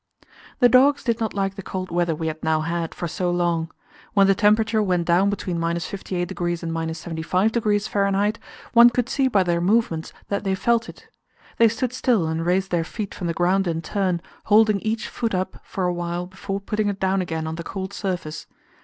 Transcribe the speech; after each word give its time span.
The 0.61 0.67
dogs 0.67 1.03
did 1.03 1.19
not 1.19 1.35
like 1.35 1.53
the 1.53 1.61
cold 1.61 1.91
weather 1.91 2.15
we 2.15 2.25
had 2.25 2.43
now 2.43 2.61
had 2.61 2.95
for 2.95 3.07
so 3.07 3.29
long; 3.29 3.69
when 4.15 4.25
the 4.25 4.33
temperature 4.33 4.81
went 4.81 5.05
down 5.05 5.29
between 5.29 5.57
58° 5.59 6.63
and 6.63 6.71
75° 6.71 8.29
F., 8.33 8.39
one 8.73 8.89
could 8.89 9.07
see 9.07 9.27
by 9.27 9.43
their 9.43 9.61
movements 9.61 10.11
that 10.29 10.43
they 10.43 10.55
felt 10.55 10.89
it. 10.89 11.07
They 11.57 11.67
stood 11.67 11.93
still 11.93 12.25
and 12.25 12.43
raised 12.43 12.71
their 12.71 12.83
feet 12.83 13.13
from 13.13 13.27
the 13.27 13.35
ground 13.35 13.67
in 13.67 13.83
turn, 13.83 14.23
holding 14.45 14.79
each 14.79 15.07
foot 15.07 15.35
up 15.35 15.61
for 15.63 15.83
a 15.83 15.93
while 15.93 16.25
before 16.25 16.59
putting 16.59 16.87
it 16.87 16.99
down 16.99 17.21
again 17.21 17.45
on 17.45 17.53
the 17.53 17.63
cold 17.63 17.93
surface. 17.93 18.47